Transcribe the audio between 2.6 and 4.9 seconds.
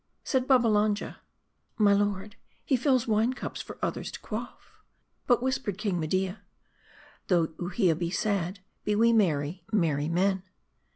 he fills wine cups for others to quaff."